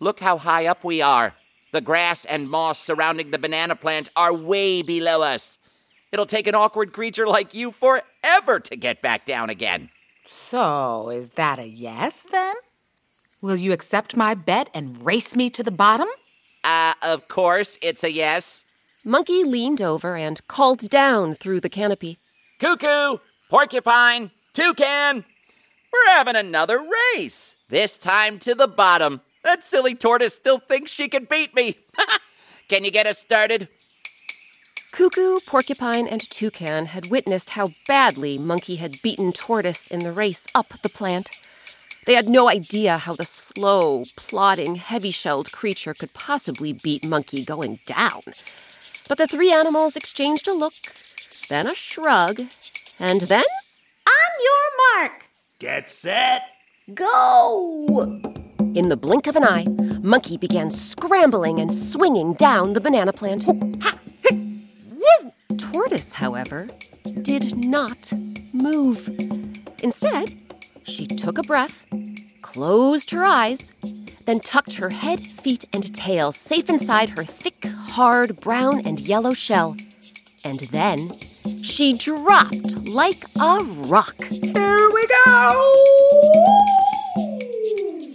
Look 0.00 0.20
how 0.20 0.38
high 0.38 0.66
up 0.66 0.82
we 0.82 1.00
are. 1.00 1.34
The 1.72 1.80
grass 1.80 2.24
and 2.24 2.50
moss 2.50 2.80
surrounding 2.80 3.30
the 3.30 3.38
banana 3.38 3.76
plant 3.76 4.08
are 4.16 4.34
way 4.34 4.82
below 4.82 5.22
us. 5.22 5.58
It'll 6.10 6.26
take 6.26 6.48
an 6.48 6.56
awkward 6.56 6.92
creature 6.92 7.28
like 7.28 7.54
you 7.54 7.70
forever 7.70 8.58
to 8.58 8.76
get 8.76 9.00
back 9.00 9.24
down 9.24 9.50
again. 9.50 9.90
So, 10.26 11.10
is 11.10 11.28
that 11.30 11.60
a 11.60 11.66
yes 11.68 12.26
then? 12.32 12.56
Will 13.40 13.56
you 13.56 13.72
accept 13.72 14.16
my 14.16 14.34
bet 14.34 14.68
and 14.74 15.04
race 15.04 15.36
me 15.36 15.48
to 15.50 15.62
the 15.62 15.70
bottom? 15.70 16.08
Of 17.02 17.28
course, 17.28 17.78
it's 17.80 18.04
a 18.04 18.12
yes. 18.12 18.64
Monkey 19.04 19.44
leaned 19.44 19.80
over 19.80 20.16
and 20.16 20.46
called 20.48 20.88
down 20.90 21.34
through 21.34 21.60
the 21.60 21.70
canopy. 21.70 22.18
Cuckoo, 22.58 23.18
porcupine, 23.48 24.30
toucan. 24.52 25.24
We're 25.92 26.12
having 26.12 26.36
another 26.36 26.78
race. 27.14 27.56
This 27.68 27.96
time 27.96 28.38
to 28.40 28.54
the 28.54 28.68
bottom. 28.68 29.22
That 29.42 29.64
silly 29.64 29.94
tortoise 29.94 30.34
still 30.34 30.58
thinks 30.58 30.92
she 30.92 31.08
can 31.08 31.24
beat 31.24 31.54
me. 31.54 31.76
can 32.68 32.84
you 32.84 32.90
get 32.90 33.06
us 33.06 33.18
started? 33.18 33.68
Cuckoo, 34.92 35.38
Porcupine, 35.46 36.08
and 36.08 36.28
Toucan 36.30 36.86
had 36.86 37.10
witnessed 37.10 37.50
how 37.50 37.70
badly 37.86 38.38
Monkey 38.38 38.76
had 38.76 39.00
beaten 39.02 39.32
Tortoise 39.32 39.86
in 39.86 40.00
the 40.00 40.12
race 40.12 40.48
up 40.54 40.74
the 40.82 40.88
plant. 40.88 41.30
They 42.10 42.16
had 42.16 42.28
no 42.28 42.48
idea 42.48 42.98
how 42.98 43.14
the 43.14 43.24
slow, 43.24 44.02
plodding, 44.16 44.74
heavy 44.74 45.12
shelled 45.12 45.52
creature 45.52 45.94
could 45.94 46.12
possibly 46.12 46.72
beat 46.72 47.06
Monkey 47.06 47.44
going 47.44 47.78
down. 47.86 48.22
But 49.08 49.16
the 49.16 49.28
three 49.28 49.52
animals 49.52 49.94
exchanged 49.94 50.48
a 50.48 50.52
look, 50.52 50.74
then 51.48 51.68
a 51.68 51.74
shrug, 51.76 52.40
and 52.98 53.20
then 53.20 53.44
On 54.08 54.32
your 54.42 55.02
mark. 55.04 55.26
Get 55.60 55.88
set. 55.88 56.42
Go! 56.92 57.86
In 58.74 58.88
the 58.88 58.96
blink 58.96 59.28
of 59.28 59.36
an 59.36 59.44
eye, 59.44 59.66
Monkey 60.02 60.36
began 60.36 60.72
scrambling 60.72 61.60
and 61.60 61.72
swinging 61.72 62.34
down 62.34 62.72
the 62.72 62.80
banana 62.80 63.12
plant. 63.12 63.46
Tortoise, 65.58 66.14
however, 66.14 66.70
did 67.22 67.56
not 67.56 68.12
move. 68.52 69.08
Instead, 69.84 70.49
she 70.90 71.06
took 71.06 71.38
a 71.38 71.42
breath, 71.42 71.86
closed 72.42 73.10
her 73.12 73.24
eyes, 73.24 73.72
then 74.26 74.40
tucked 74.40 74.74
her 74.74 74.90
head, 74.90 75.26
feet, 75.26 75.64
and 75.72 75.94
tail 75.94 76.32
safe 76.32 76.68
inside 76.68 77.10
her 77.10 77.24
thick, 77.24 77.64
hard 77.64 78.40
brown 78.40 78.84
and 78.84 79.00
yellow 79.00 79.32
shell. 79.32 79.76
And 80.44 80.60
then 80.60 81.10
she 81.62 81.96
dropped 81.96 82.88
like 82.88 83.22
a 83.40 83.58
rock. 83.64 84.20
Here 84.24 84.90
we 84.90 85.06
go. 85.24 85.74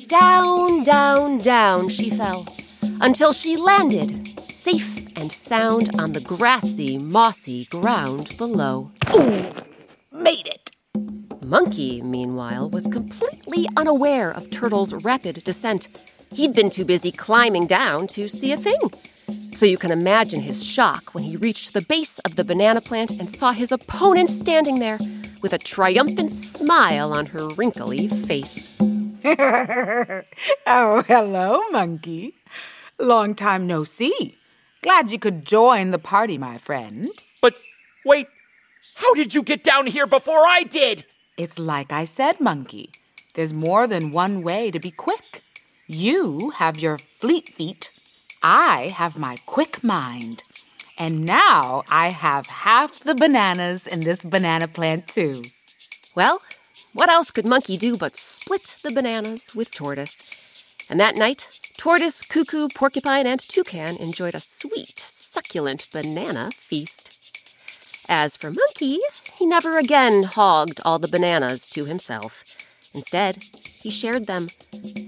Down, 0.08 0.84
down, 0.84 1.38
down 1.40 1.90
she 1.90 2.10
fell 2.10 2.46
until 3.02 3.32
she 3.32 3.56
landed, 3.56 4.28
safe 4.40 5.08
and 5.16 5.32
sound, 5.32 5.90
on 5.98 6.12
the 6.12 6.22
grassy, 6.22 6.98
mossy 6.98 7.66
ground 7.66 8.36
below. 8.38 8.92
Ooh, 9.16 9.46
Made 10.12 10.48
it. 10.48 10.65
Monkey, 11.46 12.02
meanwhile, 12.02 12.72
was 12.72 12.88
completely 12.88 13.70
unaware 13.78 14.32
of 14.32 14.50
Turtle's 14.50 14.96
rapid 15.04 15.44
descent. 15.44 15.88
He'd 16.32 16.56
been 16.56 16.72
too 16.72 16.86
busy 16.86 17.12
climbing 17.12 17.68
down 17.68 18.08
to 18.08 18.28
see 18.28 18.52
a 18.52 18.58
thing. 18.58 18.80
So 19.54 19.68
you 19.68 19.78
can 19.78 19.92
imagine 19.92 20.42
his 20.42 20.66
shock 20.66 21.14
when 21.14 21.24
he 21.24 21.38
reached 21.38 21.74
the 21.74 21.84
base 21.84 22.18
of 22.20 22.36
the 22.36 22.44
banana 22.44 22.82
plant 22.82 23.12
and 23.12 23.30
saw 23.30 23.52
his 23.52 23.72
opponent 23.72 24.32
standing 24.32 24.80
there 24.80 24.98
with 25.44 25.54
a 25.54 25.60
triumphant 25.60 26.34
smile 26.34 27.14
on 27.14 27.28
her 27.28 27.48
wrinkly 27.50 28.08
face. 28.08 28.82
oh, 30.66 31.04
hello, 31.08 31.62
monkey. 31.70 32.34
Long 33.00 33.36
time 33.36 33.68
no 33.68 33.84
see. 33.84 34.36
Glad 34.82 35.12
you 35.12 35.20
could 35.20 35.46
join 35.46 35.92
the 35.92 36.00
party, 36.00 36.40
my 36.40 36.58
friend. 36.58 37.12
But 37.40 37.54
wait, 38.04 38.26
how 38.96 39.14
did 39.14 39.36
you 39.36 39.44
get 39.44 39.64
down 39.64 39.86
here 39.86 40.08
before 40.08 40.44
I 40.44 40.64
did? 40.64 41.06
It's 41.38 41.60
like 41.60 41.92
I 41.92 42.06
said, 42.06 42.40
monkey. 42.40 42.92
There's 43.34 43.54
more 43.54 43.88
than 43.88 44.12
one 44.14 44.42
way 44.42 44.72
to 44.72 44.80
be 44.80 44.92
quick. 44.92 45.42
You 45.88 46.52
have 46.52 46.80
your 46.80 46.98
fleet 46.98 47.50
feet. 47.50 47.92
I 48.42 48.94
have 48.96 49.18
my 49.18 49.36
quick 49.46 49.84
mind. 49.84 50.44
And 50.98 51.26
now 51.26 51.84
I 51.92 52.12
have 52.12 52.48
half 52.48 53.02
the 53.02 53.16
bananas 53.16 53.86
in 53.86 54.00
this 54.00 54.24
banana 54.24 54.70
plant, 54.70 55.10
too. 55.10 55.44
Well, 56.16 56.42
what 56.94 57.10
else 57.10 57.32
could 57.32 57.46
Monkey 57.46 57.78
do 57.78 57.98
but 57.98 58.16
split 58.16 58.78
the 58.82 58.92
bananas 58.92 59.54
with 59.54 59.72
Tortoise? 59.72 60.78
And 60.90 61.00
that 61.02 61.18
night, 61.18 61.60
Tortoise, 61.78 62.22
Cuckoo, 62.22 62.70
Porcupine, 62.70 63.28
and 63.28 63.42
Toucan 63.42 63.98
enjoyed 63.98 64.36
a 64.36 64.40
sweet, 64.40 64.98
succulent 64.98 65.90
banana 65.92 66.52
feast. 66.52 67.25
As 68.08 68.38
for 68.38 68.52
Monkey, 68.52 69.00
he 69.38 69.46
never 69.46 69.78
again 69.78 70.24
hogged 70.24 70.80
all 70.86 71.00
the 71.00 71.08
bananas 71.08 71.68
to 71.72 71.86
himself. 71.86 72.44
Instead, 72.94 73.44
he 73.82 73.90
shared 73.90 74.28
them. 74.28 74.48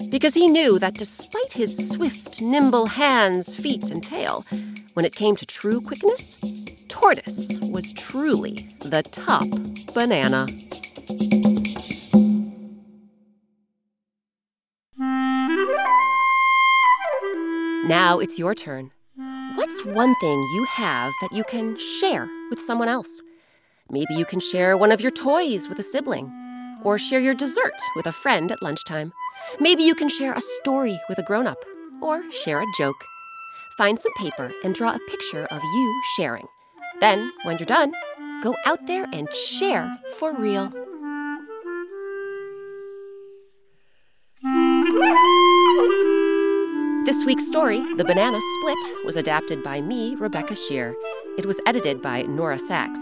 Because 0.10 0.34
he 0.34 0.48
knew 0.48 0.80
that 0.80 0.96
despite 0.96 1.54
his 1.54 1.90
swift, 1.90 2.42
nimble 2.42 2.88
hands, 2.88 3.56
feet, 3.56 3.90
and 3.90 4.04
tail, 4.04 4.46
when 4.94 5.06
it 5.06 5.16
came 5.16 5.36
to 5.36 5.46
true 5.46 5.80
quickness, 5.80 6.42
Tortoise 6.88 7.60
was 7.62 7.94
truly 7.94 8.68
the 8.80 9.04
top 9.04 9.48
banana. 9.94 10.48
Now 17.88 18.20
it's 18.20 18.38
your 18.40 18.56
turn. 18.56 18.92
What's 19.58 19.84
one 19.84 20.14
thing 20.22 20.40
you 20.54 20.66
have 20.66 21.12
that 21.20 21.34
you 21.34 21.44
can 21.44 21.76
share 21.78 22.30
with 22.52 22.62
someone 22.62 22.88
else? 22.88 23.24
Maybe 23.90 24.14
you 24.14 24.24
can 24.24 24.40
share 24.40 24.78
one 24.78 24.92
of 24.92 25.02
your 25.02 25.10
toys 25.10 25.68
with 25.68 25.80
a 25.80 25.82
sibling, 25.82 26.32
or 26.84 27.00
share 27.00 27.20
your 27.20 27.34
dessert 27.34 27.74
with 27.96 28.06
a 28.06 28.12
friend 28.12 28.52
at 28.52 28.62
lunchtime. 28.62 29.14
Maybe 29.60 29.82
you 29.82 29.96
can 29.96 30.10
share 30.10 30.34
a 30.34 30.42
story 30.42 31.00
with 31.10 31.18
a 31.18 31.24
grown 31.24 31.48
up, 31.48 31.58
or 32.04 32.22
share 32.32 32.62
a 32.62 32.72
joke. 32.78 33.04
Find 33.80 34.00
some 34.00 34.14
paper 34.16 34.52
and 34.64 34.76
draw 34.76 34.94
a 34.94 35.10
picture 35.10 35.46
of 35.46 35.64
you 35.64 36.02
sharing. 36.18 36.46
Then, 37.00 37.34
when 37.44 37.58
you're 37.58 37.66
done, 37.66 37.94
go 38.44 38.56
out 38.68 38.86
there 38.86 39.08
and 39.12 39.28
share 39.34 39.98
for 40.20 40.36
real. 40.36 40.72
This 47.08 47.24
week's 47.24 47.48
story, 47.48 47.80
The 47.96 48.04
Banana 48.04 48.38
Split, 48.42 49.06
was 49.06 49.16
adapted 49.16 49.64
by 49.64 49.80
me, 49.80 50.16
Rebecca 50.16 50.56
Sheir. 50.56 50.94
It 51.38 51.46
was 51.46 51.62
edited 51.66 52.02
by 52.02 52.24
Nora 52.24 52.58
Saks. 52.58 52.98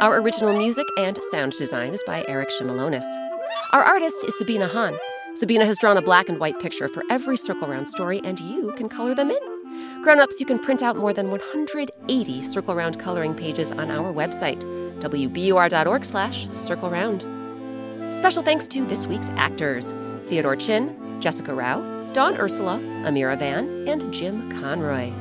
Our 0.00 0.20
original 0.20 0.58
music 0.58 0.84
and 0.98 1.16
sound 1.30 1.52
design 1.52 1.94
is 1.94 2.02
by 2.04 2.24
Eric 2.26 2.50
Shimalonis. 2.50 3.04
Our 3.70 3.84
artist 3.84 4.24
is 4.24 4.36
Sabina 4.36 4.66
Hahn. 4.66 4.98
Sabina 5.36 5.64
has 5.66 5.78
drawn 5.78 5.96
a 5.96 6.02
black 6.02 6.28
and 6.28 6.40
white 6.40 6.58
picture 6.58 6.88
for 6.88 7.04
every 7.08 7.36
Circle 7.36 7.68
Round 7.68 7.86
story, 7.86 8.20
and 8.24 8.40
you 8.40 8.72
can 8.76 8.88
color 8.88 9.14
them 9.14 9.30
in. 9.30 10.02
Grown-ups, 10.02 10.40
you 10.40 10.46
can 10.46 10.58
print 10.58 10.82
out 10.82 10.96
more 10.96 11.12
than 11.12 11.30
180 11.30 12.42
Circle 12.42 12.74
Round 12.74 12.98
coloring 12.98 13.36
pages 13.36 13.70
on 13.70 13.88
our 13.88 14.12
website, 14.12 14.64
wbur.org 14.98 16.04
slash 16.04 16.48
circle 16.54 16.90
round. 16.90 17.22
Special 18.12 18.42
thanks 18.42 18.66
to 18.66 18.84
this 18.84 19.06
week's 19.06 19.30
actors, 19.36 19.94
Theodore 20.24 20.56
Chin, 20.56 21.20
Jessica 21.20 21.54
Rao, 21.54 21.93
Dawn 22.14 22.36
Ursula, 22.36 22.78
Amirah 23.02 23.36
Vann, 23.36 23.88
and 23.88 24.12
Jim 24.12 24.48
Conroy. 24.60 25.12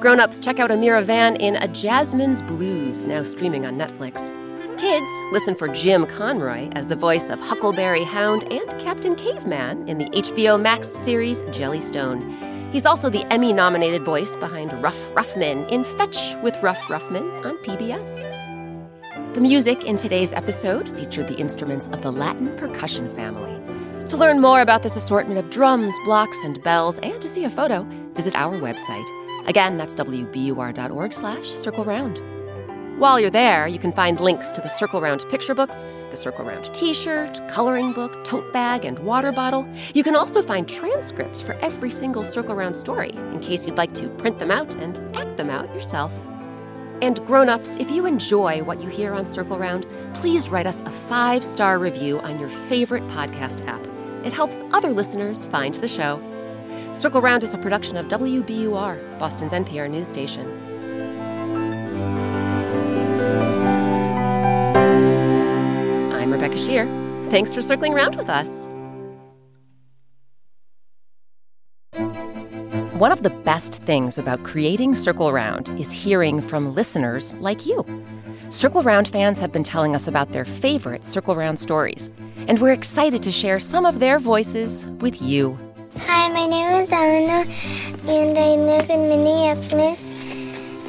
Grown-ups, 0.00 0.38
check 0.38 0.58
out 0.58 0.70
Amirah 0.70 1.04
Vann 1.04 1.36
in 1.36 1.56
A 1.56 1.68
Jazzman's 1.68 2.40
Blues, 2.40 3.04
now 3.04 3.22
streaming 3.22 3.66
on 3.66 3.76
Netflix. 3.76 4.30
Kids, 4.78 5.12
listen 5.30 5.54
for 5.54 5.68
Jim 5.68 6.06
Conroy 6.06 6.70
as 6.72 6.88
the 6.88 6.96
voice 6.96 7.28
of 7.28 7.38
Huckleberry 7.38 8.02
Hound 8.02 8.50
and 8.50 8.66
Captain 8.80 9.14
Caveman 9.14 9.86
in 9.86 9.98
the 9.98 10.06
HBO 10.06 10.58
Max 10.58 10.88
series 10.88 11.42
Jellystone. 11.42 12.72
He's 12.72 12.86
also 12.86 13.10
the 13.10 13.30
Emmy 13.30 13.52
nominated 13.52 14.00
voice 14.00 14.34
behind 14.36 14.72
Ruff 14.82 15.12
Ruffman 15.12 15.70
in 15.70 15.84
Fetch 15.84 16.34
with 16.42 16.56
Ruff 16.62 16.80
Ruffman 16.84 17.44
on 17.44 17.58
PBS. 17.58 19.34
The 19.34 19.40
music 19.42 19.84
in 19.84 19.98
today's 19.98 20.32
episode 20.32 20.88
featured 20.96 21.28
the 21.28 21.36
instruments 21.36 21.88
of 21.88 22.00
the 22.00 22.10
Latin 22.10 22.56
percussion 22.56 23.14
family. 23.14 23.61
To 24.12 24.18
learn 24.18 24.42
more 24.42 24.60
about 24.60 24.82
this 24.82 24.94
assortment 24.94 25.38
of 25.38 25.48
drums, 25.48 25.94
blocks, 26.04 26.44
and 26.44 26.62
bells, 26.62 26.98
and 26.98 27.18
to 27.22 27.26
see 27.26 27.46
a 27.46 27.50
photo, 27.50 27.84
visit 28.12 28.34
our 28.34 28.60
website. 28.60 29.08
Again, 29.48 29.78
that's 29.78 29.94
wbur.org 29.94 31.14
slash 31.14 31.48
circle 31.48 31.86
round. 31.86 32.20
While 33.00 33.18
you're 33.18 33.30
there, 33.30 33.66
you 33.66 33.78
can 33.78 33.90
find 33.90 34.20
links 34.20 34.50
to 34.52 34.60
the 34.60 34.68
Circle 34.68 35.00
Round 35.00 35.26
picture 35.30 35.54
books, 35.54 35.86
the 36.10 36.16
Circle 36.16 36.44
Round 36.44 36.66
t 36.74 36.92
shirt, 36.92 37.40
coloring 37.48 37.94
book, 37.94 38.22
tote 38.22 38.52
bag, 38.52 38.84
and 38.84 38.98
water 38.98 39.32
bottle. 39.32 39.66
You 39.94 40.02
can 40.02 40.14
also 40.14 40.42
find 40.42 40.68
transcripts 40.68 41.40
for 41.40 41.54
every 41.60 41.88
single 41.88 42.22
Circle 42.22 42.54
Round 42.54 42.76
story 42.76 43.12
in 43.12 43.40
case 43.40 43.64
you'd 43.64 43.78
like 43.78 43.94
to 43.94 44.10
print 44.10 44.38
them 44.38 44.50
out 44.50 44.74
and 44.74 44.98
act 45.16 45.38
them 45.38 45.48
out 45.48 45.74
yourself. 45.74 46.12
And 47.00 47.24
grown 47.24 47.48
ups, 47.48 47.76
if 47.76 47.90
you 47.90 48.04
enjoy 48.04 48.62
what 48.62 48.82
you 48.82 48.90
hear 48.90 49.14
on 49.14 49.24
Circle 49.24 49.58
Round, 49.58 49.86
please 50.12 50.50
write 50.50 50.66
us 50.66 50.82
a 50.82 50.90
five 50.90 51.42
star 51.42 51.78
review 51.78 52.20
on 52.20 52.38
your 52.38 52.50
favorite 52.50 53.06
podcast 53.06 53.66
app. 53.66 53.81
It 54.24 54.32
helps 54.32 54.62
other 54.72 54.92
listeners 54.92 55.46
find 55.46 55.74
the 55.74 55.88
show. 55.88 56.20
Circle 56.92 57.20
Round 57.20 57.42
is 57.42 57.54
a 57.54 57.58
production 57.58 57.96
of 57.96 58.06
WBUR, 58.06 59.18
Boston's 59.18 59.52
NPR 59.52 59.90
news 59.90 60.06
station. 60.06 60.46
I'm 66.12 66.30
Rebecca 66.32 66.54
Sheir. 66.54 66.86
Thanks 67.30 67.52
for 67.52 67.60
circling 67.60 67.94
around 67.94 68.14
with 68.14 68.28
us. 68.28 68.68
One 72.92 73.10
of 73.10 73.24
the 73.24 73.30
best 73.30 73.82
things 73.82 74.18
about 74.18 74.44
creating 74.44 74.94
Circle 74.94 75.32
Round 75.32 75.68
is 75.80 75.90
hearing 75.90 76.40
from 76.40 76.74
listeners 76.74 77.34
like 77.40 77.66
you. 77.66 77.84
Circle 78.52 78.82
Round 78.82 79.08
fans 79.08 79.38
have 79.38 79.50
been 79.50 79.62
telling 79.62 79.96
us 79.96 80.06
about 80.06 80.32
their 80.32 80.44
favorite 80.44 81.06
Circle 81.06 81.36
Round 81.36 81.58
stories, 81.58 82.10
and 82.48 82.58
we're 82.58 82.74
excited 82.74 83.22
to 83.22 83.32
share 83.32 83.58
some 83.58 83.86
of 83.86 83.98
their 83.98 84.18
voices 84.18 84.86
with 85.00 85.22
you. 85.22 85.58
Hi, 86.00 86.28
my 86.28 86.46
name 86.46 86.82
is 86.82 86.92
Anna, 86.92 87.50
and 88.06 88.36
I 88.36 88.56
live 88.56 88.90
in 88.90 89.08
Minneapolis. 89.08 90.12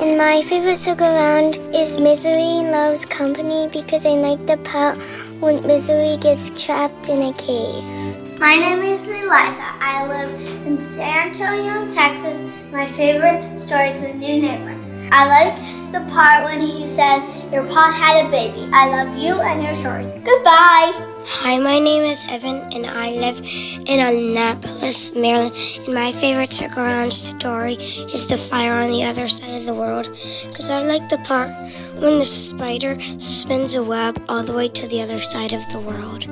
And 0.02 0.18
my 0.18 0.42
favorite 0.42 0.76
circle 0.76 1.08
round 1.08 1.56
is 1.74 1.98
Misery 1.98 2.70
Loves 2.70 3.06
Company 3.06 3.70
because 3.72 4.06
I 4.06 4.10
like 4.10 4.46
the 4.46 4.58
part 4.58 4.98
when 5.40 5.66
Misery 5.66 6.18
gets 6.18 6.50
trapped 6.62 7.08
in 7.08 7.22
a 7.22 7.34
cave. 7.36 8.40
My 8.42 8.58
name 8.58 8.82
is 8.82 9.08
Eliza. 9.08 9.64
I 9.80 10.06
live 10.06 10.68
in 10.68 10.82
San 10.82 11.28
Antonio, 11.28 11.90
Texas. 11.90 12.44
My 12.74 12.86
favorite 12.86 13.58
story 13.58 13.88
is 13.88 14.02
The 14.02 14.14
New 14.16 14.42
Neighbor. 14.42 14.83
I 15.12 15.28
like 15.28 15.92
the 15.92 16.00
part 16.12 16.44
when 16.44 16.60
he 16.60 16.88
says, 16.88 17.24
Your 17.52 17.66
pot 17.68 17.94
had 17.94 18.26
a 18.26 18.30
baby. 18.30 18.70
I 18.72 18.88
love 18.90 19.18
you 19.18 19.40
and 19.42 19.64
your 19.64 19.76
shorts. 19.76 20.14
Goodbye. 20.24 21.10
Hi, 21.26 21.58
my 21.58 21.80
name 21.80 22.04
is 22.04 22.26
Evan, 22.28 22.68
and 22.74 22.86
I 22.86 23.12
live 23.12 23.40
in 23.88 24.00
Annapolis, 24.00 25.14
Maryland. 25.16 25.56
And 25.86 25.94
my 25.94 26.12
favorite 26.12 26.52
circle 26.52 26.84
round 26.84 27.14
story 27.14 27.76
is 27.76 28.28
The 28.28 28.38
Fire 28.38 28.74
on 28.74 28.92
the 28.92 29.04
Other 29.04 29.30
Side 29.30 29.56
of 29.56 29.66
the 29.66 29.74
World, 29.74 30.10
because 30.48 30.70
I 30.70 30.82
like 30.82 31.08
the 31.08 31.20
part 31.20 31.52
when 31.96 32.20
the 32.20 32.26
spider 32.26 32.98
spins 33.20 33.76
a 33.76 33.84
web 33.84 34.22
all 34.28 34.44
the 34.44 34.54
way 34.54 34.68
to 34.70 34.88
the 34.88 35.02
other 35.02 35.20
side 35.20 35.54
of 35.54 35.62
the 35.72 35.80
world. 35.80 36.28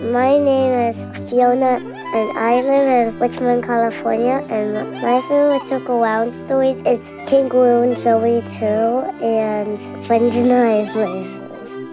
My 0.00 0.36
name 0.36 0.90
is 0.90 1.30
Fiona, 1.30 1.78
and 2.12 2.36
I 2.38 2.60
live 2.60 2.88
in 2.88 3.18
Richmond, 3.18 3.64
California. 3.64 4.44
And 4.50 5.00
my 5.00 5.20
favorite 5.22 5.66
circle 5.66 6.00
round 6.00 6.34
stories 6.34 6.82
is 6.82 7.10
Kangaroo 7.26 7.82
and 7.82 7.96
Zoe 7.96 8.42
too, 8.42 9.08
and 9.24 9.80
Friends 10.06 10.36
and 10.36 10.52
I 10.52 10.90
Places. 10.92 11.26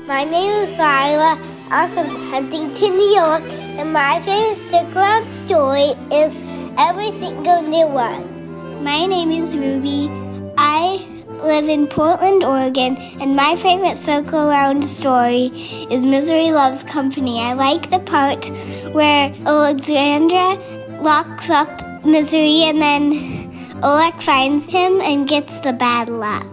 My 0.07 0.25
name 0.25 0.51
is 0.63 0.71
Lila. 0.71 1.39
I'm 1.71 1.89
from 1.89 2.07
Huntington, 2.31 2.97
New 2.97 3.15
York, 3.15 3.43
and 3.79 3.93
my 3.93 4.19
favorite 4.19 4.55
circle 4.55 5.01
round 5.01 5.25
story 5.25 5.95
is 6.11 6.35
Every 6.77 7.11
Single 7.11 7.61
New 7.61 7.87
One. 7.87 8.83
My 8.83 9.05
name 9.05 9.31
is 9.31 9.55
Ruby. 9.55 10.09
I 10.57 10.97
live 11.41 11.67
in 11.67 11.87
Portland, 11.87 12.43
Oregon, 12.43 12.97
and 13.19 13.35
my 13.35 13.55
favorite 13.55 13.97
circle 13.97 14.39
around 14.39 14.83
story 14.83 15.51
is 15.89 16.05
Misery 16.05 16.51
Loves 16.51 16.83
Company. 16.83 17.39
I 17.39 17.53
like 17.53 17.89
the 17.89 17.99
part 17.99 18.49
where 18.93 19.33
Alexandra 19.45 20.55
locks 21.01 21.49
up 21.49 22.05
Misery 22.05 22.63
and 22.63 22.81
then 22.81 23.83
Oleg 23.83 24.21
finds 24.21 24.71
him 24.71 25.01
and 25.01 25.27
gets 25.27 25.59
the 25.59 25.73
bad 25.73 26.09
luck. 26.09 26.45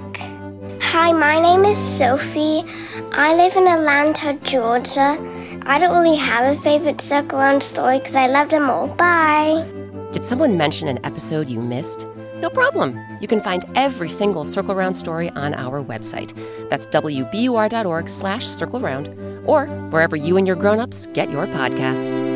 Hi, 0.80 1.12
my 1.12 1.40
name 1.40 1.64
is 1.64 1.76
Sophie. 1.76 2.64
I 3.12 3.34
live 3.34 3.56
in 3.56 3.66
Atlanta, 3.66 4.34
Georgia. 4.42 5.18
I 5.66 5.78
don't 5.78 5.96
really 6.00 6.16
have 6.16 6.56
a 6.56 6.60
favorite 6.60 7.00
circle 7.00 7.38
around 7.38 7.62
story 7.62 7.98
because 7.98 8.14
I 8.14 8.28
love 8.28 8.50
them 8.50 8.70
all. 8.70 8.88
Bye. 8.88 9.66
Did 10.12 10.24
someone 10.24 10.56
mention 10.56 10.88
an 10.88 11.04
episode 11.04 11.48
you 11.48 11.60
missed? 11.60 12.06
No 12.40 12.50
problem. 12.50 13.00
You 13.20 13.28
can 13.28 13.40
find 13.40 13.64
every 13.74 14.08
single 14.08 14.44
Circle 14.44 14.74
Round 14.74 14.96
story 14.96 15.30
on 15.30 15.54
our 15.54 15.82
website. 15.82 16.36
That's 16.68 16.86
wbur.org 16.86 18.08
slash 18.10 18.46
circle 18.46 18.80
round 18.80 19.08
or 19.46 19.66
wherever 19.90 20.16
you 20.16 20.36
and 20.36 20.46
your 20.46 20.56
grown-ups 20.56 21.06
get 21.14 21.30
your 21.30 21.46
podcasts. 21.46 22.35